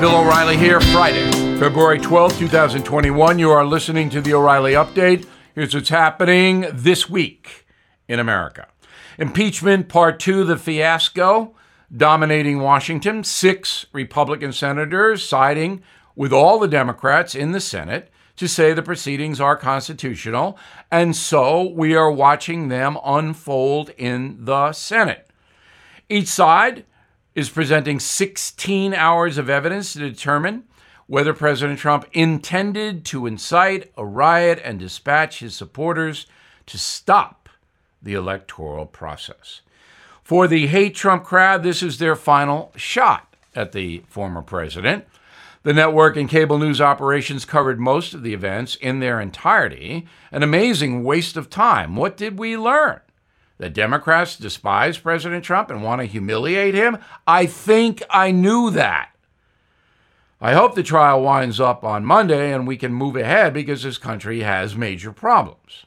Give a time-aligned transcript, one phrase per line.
[0.00, 3.36] Bill O'Reilly here, Friday, February 12, 2021.
[3.40, 5.26] You are listening to the O'Reilly Update.
[5.56, 7.66] Here's what's happening this week
[8.06, 8.68] in America.
[9.18, 11.52] Impeachment Part 2, the fiasco
[11.94, 13.24] dominating Washington.
[13.24, 15.82] Six Republican senators siding
[16.14, 20.56] with all the Democrats in the Senate to say the proceedings are constitutional.
[20.92, 25.28] And so we are watching them unfold in the Senate.
[26.08, 26.84] Each side
[27.38, 30.64] is presenting 16 hours of evidence to determine
[31.06, 36.26] whether President Trump intended to incite a riot and dispatch his supporters
[36.66, 37.48] to stop
[38.02, 39.60] the electoral process.
[40.24, 45.04] For the hate Trump crowd, this is their final shot at the former president.
[45.62, 50.08] The network and cable news operations covered most of the events in their entirety.
[50.32, 51.94] An amazing waste of time.
[51.94, 52.98] What did we learn?
[53.58, 56.98] The Democrats despise President Trump and want to humiliate him?
[57.26, 59.10] I think I knew that.
[60.40, 63.98] I hope the trial winds up on Monday and we can move ahead because this
[63.98, 65.84] country has major problems.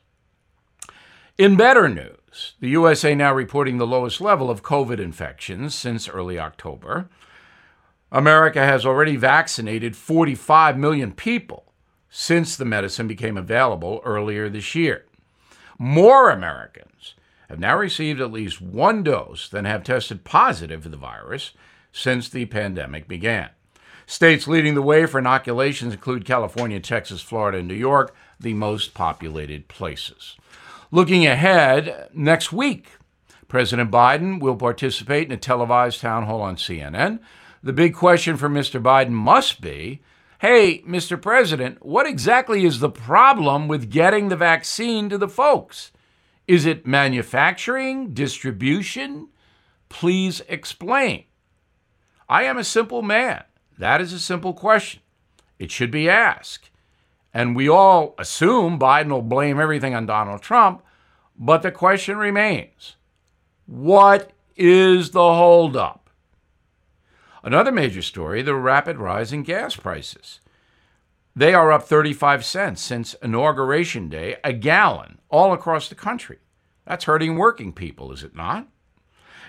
[1.37, 6.37] In better news, the USA now reporting the lowest level of COVID infections since early
[6.37, 7.09] October.
[8.11, 11.71] America has already vaccinated 45 million people
[12.09, 15.05] since the medicine became available earlier this year.
[15.79, 17.15] More Americans
[17.51, 21.51] have now received at least one dose than have tested positive for the virus
[21.91, 23.49] since the pandemic began.
[24.05, 28.93] States leading the way for inoculations include California, Texas, Florida, and New York, the most
[28.93, 30.37] populated places.
[30.91, 32.91] Looking ahead, next week,
[33.49, 37.19] President Biden will participate in a televised town hall on CNN.
[37.61, 38.81] The big question for Mr.
[38.81, 40.01] Biden must be
[40.39, 41.21] hey, Mr.
[41.21, 45.91] President, what exactly is the problem with getting the vaccine to the folks?
[46.51, 49.29] Is it manufacturing, distribution?
[49.87, 51.23] Please explain.
[52.27, 53.45] I am a simple man.
[53.77, 55.01] That is a simple question.
[55.59, 56.69] It should be asked.
[57.33, 60.83] And we all assume Biden will blame everything on Donald Trump,
[61.39, 62.97] but the question remains
[63.65, 66.09] what is the holdup?
[67.43, 70.41] Another major story the rapid rise in gas prices.
[71.35, 76.39] They are up 35 cents since Inauguration Day, a gallon, all across the country.
[76.85, 78.67] That's hurting working people, is it not?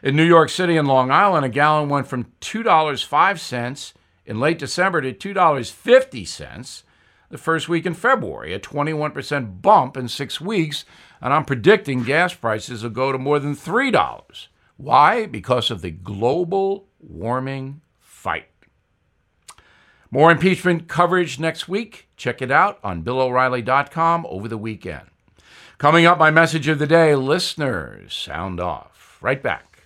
[0.03, 3.93] In New York City and Long Island, a gallon went from $2.05
[4.27, 6.83] in late December to $2.50
[7.31, 10.85] the first week in February, a 21% bump in six weeks.
[11.21, 14.47] And I'm predicting gas prices will go to more than $3.
[14.77, 15.27] Why?
[15.27, 18.52] Because of the global warming fight.
[20.15, 22.07] More impeachment coverage next week.
[22.19, 25.07] Check it out on BillO'Reilly.com over the weekend.
[25.79, 29.17] Coming up, my message of the day listeners, sound off.
[29.23, 29.85] Right back.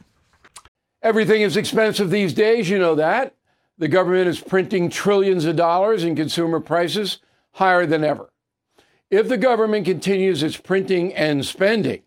[1.00, 3.36] Everything is expensive these days, you know that.
[3.78, 7.18] The government is printing trillions of dollars and consumer prices
[7.52, 8.28] higher than ever.
[9.12, 12.02] If the government continues its printing and spending,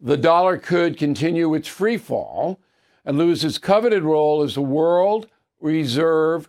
[0.00, 2.58] the dollar could continue its free fall
[3.04, 5.28] and lose its coveted role as the world
[5.60, 6.48] reserve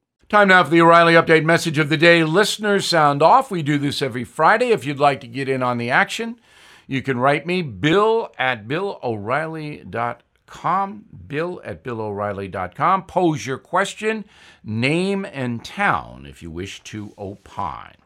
[0.31, 2.23] Time now for the O'Reilly Update message of the day.
[2.23, 3.51] Listeners, sound off.
[3.51, 4.69] We do this every Friday.
[4.69, 6.39] If you'd like to get in on the action,
[6.87, 13.03] you can write me, bill at billo'reilly.com, bill at billo'reilly.com.
[13.07, 14.23] Pose your question,
[14.63, 17.97] name and town if you wish to opine.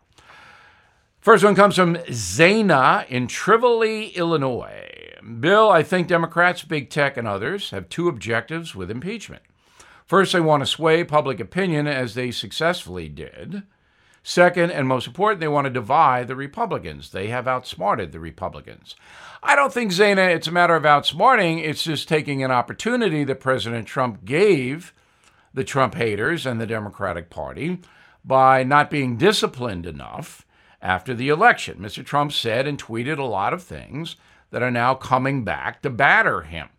[1.19, 5.13] First one comes from Zana in Trivoli, Illinois.
[5.39, 9.44] Bill, I think Democrats, big tech, and others have two objectives with impeachment.
[10.06, 13.63] First, they want to sway public opinion as they successfully did.
[14.22, 17.12] Second, and most important, they want to divide the Republicans.
[17.12, 18.96] They have outsmarted the Republicans.
[19.44, 21.63] I don't think, Zana, it's a matter of outsmarting.
[21.63, 24.94] It's just taking an opportunity that President Trump gave
[25.54, 27.80] the Trump haters and the Democratic Party
[28.24, 30.46] by not being disciplined enough
[30.81, 31.78] after the election.
[31.80, 32.04] Mr.
[32.04, 34.16] Trump said and tweeted a lot of things
[34.50, 36.69] that are now coming back to batter him.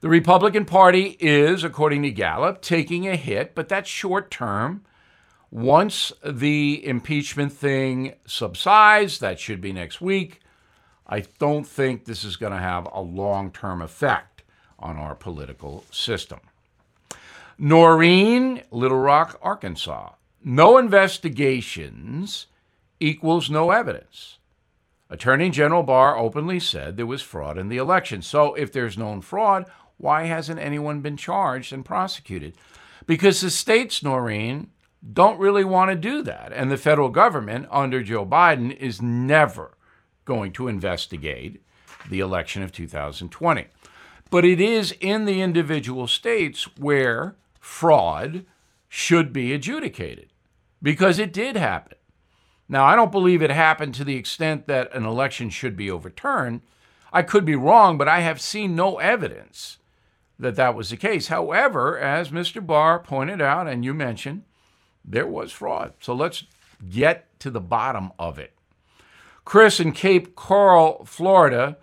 [0.00, 4.84] The Republican Party is, according to Gallup, taking a hit, but that's short term.
[5.50, 10.40] Once the impeachment thing subsides, that should be next week,
[11.04, 14.44] I don't think this is going to have a long term effect
[14.78, 16.38] on our political system.
[17.58, 20.12] Noreen, Little Rock, Arkansas.
[20.44, 22.46] No investigations
[23.00, 24.38] equals no evidence.
[25.10, 28.20] Attorney General Barr openly said there was fraud in the election.
[28.20, 29.64] So if there's known fraud,
[29.98, 32.54] why hasn't anyone been charged and prosecuted?
[33.06, 34.70] Because the states, Noreen,
[35.12, 36.52] don't really want to do that.
[36.52, 39.76] And the federal government under Joe Biden is never
[40.24, 41.62] going to investigate
[42.08, 43.66] the election of 2020.
[44.30, 48.44] But it is in the individual states where fraud
[48.88, 50.28] should be adjudicated
[50.82, 51.96] because it did happen.
[52.68, 56.60] Now, I don't believe it happened to the extent that an election should be overturned.
[57.12, 59.78] I could be wrong, but I have seen no evidence
[60.38, 61.28] that that was the case.
[61.28, 62.64] However, as Mr.
[62.64, 64.44] Barr pointed out and you mentioned,
[65.04, 65.94] there was fraud.
[66.00, 66.44] So let's
[66.88, 68.52] get to the bottom of it.
[69.44, 71.78] Chris in Cape Coral, Florida.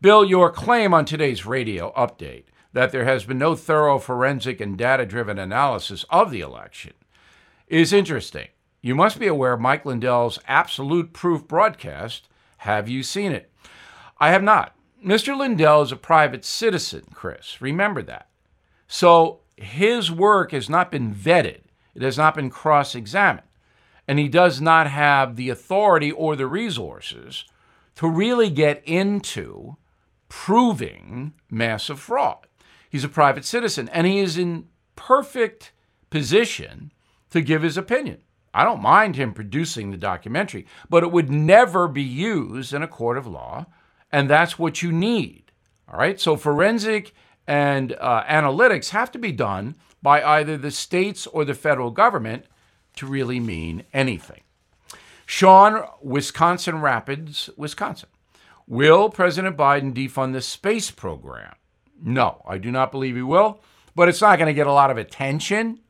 [0.00, 4.76] Bill, your claim on today's radio update that there has been no thorough forensic and
[4.76, 6.92] data driven analysis of the election
[7.68, 8.48] is interesting.
[8.82, 12.28] You must be aware of Mike Lindell's Absolute Proof broadcast.
[12.58, 13.50] Have you seen it?
[14.18, 14.75] I have not.
[15.04, 15.36] Mr.
[15.36, 17.60] Lindell is a private citizen, Chris.
[17.60, 18.28] Remember that.
[18.88, 21.62] So his work has not been vetted,
[21.94, 23.46] it has not been cross examined,
[24.06, 27.44] and he does not have the authority or the resources
[27.96, 29.76] to really get into
[30.28, 32.46] proving massive fraud.
[32.90, 35.72] He's a private citizen, and he is in perfect
[36.10, 36.92] position
[37.30, 38.22] to give his opinion.
[38.54, 42.88] I don't mind him producing the documentary, but it would never be used in a
[42.88, 43.66] court of law
[44.12, 45.52] and that's what you need.
[45.90, 46.20] All right.
[46.20, 47.14] So forensic
[47.46, 52.44] and uh, analytics have to be done by either the states or the federal government
[52.96, 54.40] to really mean anything.
[55.26, 58.08] Sean, Wisconsin Rapids, Wisconsin.
[58.66, 61.54] Will President Biden defund the space program?
[62.02, 63.60] No, I do not believe he will,
[63.94, 65.80] but it's not going to get a lot of attention.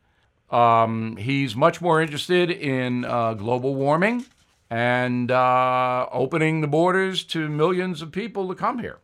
[0.50, 4.24] Um, he's much more interested in uh, global warming
[4.70, 8.98] and uh, opening the borders to millions of people to come here.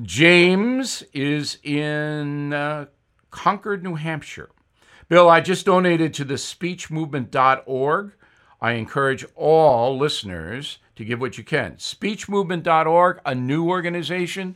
[0.00, 2.86] James is in uh,
[3.30, 4.50] Concord, New Hampshire.
[5.08, 8.12] Bill, I just donated to the speechmovement.org.
[8.60, 11.76] I encourage all listeners to give what you can.
[11.76, 14.54] Speechmovement.org, a new organization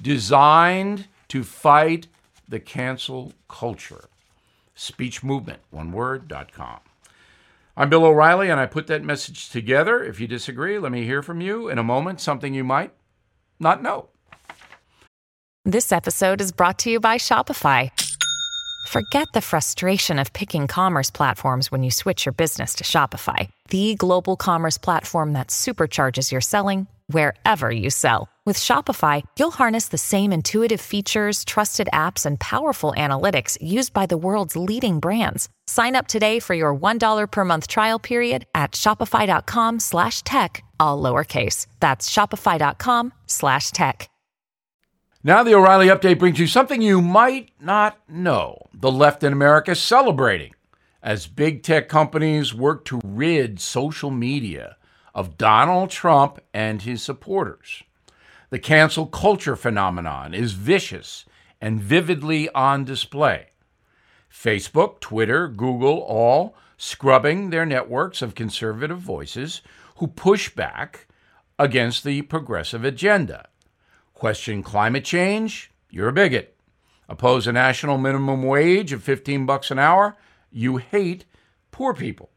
[0.00, 2.06] designed to fight
[2.48, 4.04] the cancel culture.
[4.76, 6.80] Speechmovement, one word.com.
[7.78, 10.02] I'm Bill O'Reilly, and I put that message together.
[10.02, 12.92] If you disagree, let me hear from you in a moment, something you might
[13.60, 14.08] not know.
[15.64, 17.92] This episode is brought to you by Shopify.
[18.88, 23.94] Forget the frustration of picking commerce platforms when you switch your business to Shopify, the
[23.94, 28.28] global commerce platform that supercharges your selling wherever you sell.
[28.46, 34.06] With Shopify, you'll harness the same intuitive features, trusted apps, and powerful analytics used by
[34.06, 35.50] the world's leading brands.
[35.66, 41.02] Sign up today for your $1 per month trial period at shopify.com slash tech, all
[41.02, 41.66] lowercase.
[41.78, 44.08] That's shopify.com slash tech.
[45.22, 48.68] Now the O'Reilly Update brings you something you might not know.
[48.72, 50.54] The left in America celebrating
[51.02, 54.77] as big tech companies work to rid social media
[55.18, 57.82] of Donald Trump and his supporters.
[58.50, 61.24] The cancel culture phenomenon is vicious
[61.60, 63.48] and vividly on display.
[64.32, 69.60] Facebook, Twitter, Google, all scrubbing their networks of conservative voices
[69.96, 71.08] who push back
[71.58, 73.48] against the progressive agenda.
[74.14, 75.72] Question climate change?
[75.90, 76.56] You're a bigot.
[77.08, 80.16] Oppose a national minimum wage of 15 bucks an hour?
[80.52, 81.24] You hate
[81.72, 82.30] poor people.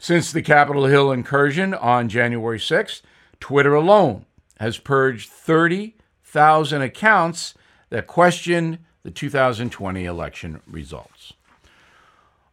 [0.00, 3.02] Since the Capitol Hill incursion on January 6th,
[3.40, 4.26] Twitter alone
[4.60, 7.54] has purged 30,000 accounts
[7.90, 11.32] that question the 2020 election results.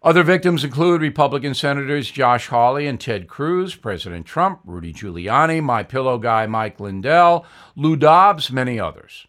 [0.01, 5.83] Other victims include Republican Senators Josh Hawley and Ted Cruz, President Trump, Rudy Giuliani, My
[5.83, 9.27] Pillow guy Mike Lindell, Lou Dobbs, many others.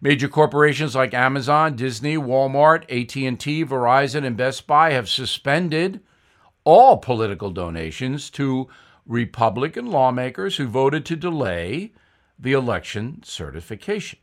[0.00, 6.00] Major corporations like Amazon, Disney, Walmart, AT&T, Verizon, and Best Buy have suspended
[6.64, 8.68] all political donations to
[9.06, 11.92] Republican lawmakers who voted to delay
[12.38, 14.18] the election certification.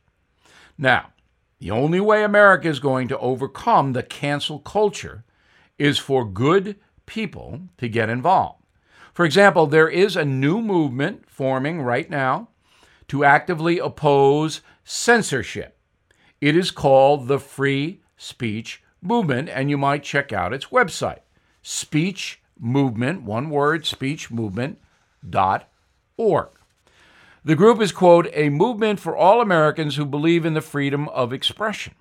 [0.78, 1.12] Now,
[1.58, 5.24] the only way America is going to overcome the cancel culture
[5.78, 8.62] is for good people to get involved.
[9.12, 12.48] For example, there is a new movement forming right now
[13.08, 15.76] to actively oppose censorship.
[16.40, 21.20] It is called the Free Speech Movement, and you might check out its website,
[21.62, 26.48] Speech Movement, one word, speechmovement.org.
[27.42, 31.32] The group is, quote, a movement for all Americans who believe in the freedom of
[31.32, 31.94] expression.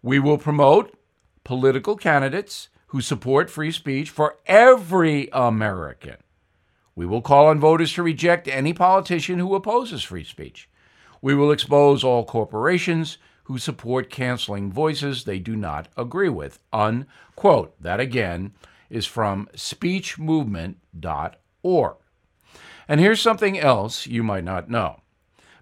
[0.00, 0.96] We will promote
[1.42, 6.18] political candidates who support free speech for every American.
[6.94, 10.68] We will call on voters to reject any politician who opposes free speech.
[11.20, 16.60] We will expose all corporations who support canceling voices they do not agree with.
[16.72, 17.74] Unquote.
[17.82, 18.52] That again
[18.90, 21.96] is from speechmovement.org.
[22.88, 25.00] And here's something else you might not know.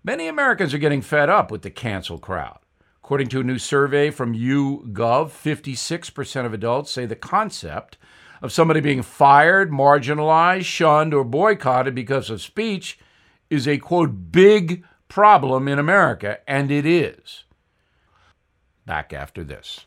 [0.02, 2.58] Many Americans are getting fed up with the cancel crowd.
[3.02, 7.96] According to a new survey from YouGov, 56% of adults say the concept
[8.42, 12.98] of somebody being fired, marginalized, shunned, or boycotted because of speech
[13.48, 17.44] is a quote, big problem in America, and it is.
[18.84, 19.86] Back after this.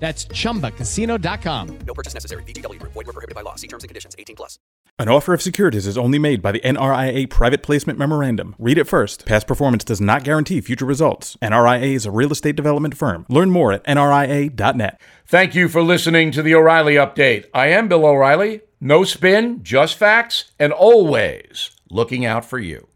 [0.00, 1.78] That's ChumbaCasino.com.
[1.86, 2.42] No purchase necessary.
[2.44, 2.92] VGW Group.
[2.94, 3.54] Void were prohibited by law.
[3.54, 4.16] See terms and conditions.
[4.18, 4.58] 18 plus.
[4.98, 8.54] An offer of securities is only made by the NRIA Private Placement Memorandum.
[8.58, 9.24] Read it first.
[9.24, 11.36] Past performance does not guarantee future results.
[11.40, 13.24] NRIA is a real estate development firm.
[13.30, 15.00] Learn more at NRIA.net.
[15.26, 17.46] Thank you for listening to the O'Reilly Update.
[17.54, 18.60] I am Bill O'Reilly.
[18.78, 22.88] No spin, just facts, and always looking out for you.